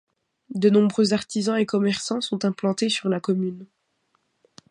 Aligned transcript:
De 0.55 0.71
nombreux 0.71 1.13
artisans 1.13 1.59
et 1.59 1.67
commerçants 1.67 2.21
sont 2.21 2.43
implantés 2.43 2.89
sur 2.89 3.07
la 3.07 3.19
commune. 3.19 3.67